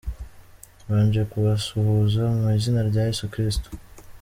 [0.83, 3.69] "Mbanje kubasuhuza mu izina rya Yesu Kristo.